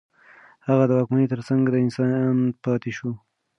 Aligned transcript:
هغه 0.67 0.83
د 0.87 0.91
واکمنۍ 0.99 1.25
ترڅنګ 1.33 1.63
د 1.69 1.75
انسان 1.85 2.35
پاتې 2.63 2.91
شو. 2.97 3.11